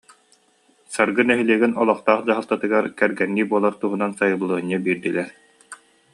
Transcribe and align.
Саргы 0.95 1.21
нэһилиэгин 1.29 1.73
олохтоох 1.81 2.21
дьаһалтатыгар 2.27 2.85
кэргэннии 2.99 3.49
буолар 3.51 3.75
туһунан 3.81 4.11
сайабылыанньа 4.19 4.77
биэрдилэр 4.85 5.29